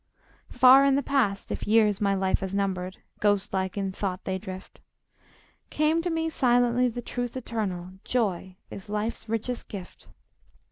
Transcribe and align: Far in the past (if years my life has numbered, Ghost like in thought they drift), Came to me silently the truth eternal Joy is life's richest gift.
Far 0.49 0.83
in 0.83 0.95
the 0.95 1.03
past 1.03 1.51
(if 1.51 1.67
years 1.67 2.01
my 2.01 2.15
life 2.15 2.39
has 2.39 2.55
numbered, 2.55 2.97
Ghost 3.19 3.53
like 3.53 3.77
in 3.77 3.91
thought 3.91 4.23
they 4.23 4.39
drift), 4.39 4.79
Came 5.69 6.01
to 6.01 6.09
me 6.09 6.27
silently 6.27 6.87
the 6.87 7.03
truth 7.03 7.37
eternal 7.37 7.91
Joy 8.03 8.55
is 8.71 8.89
life's 8.89 9.29
richest 9.29 9.67
gift. 9.67 10.07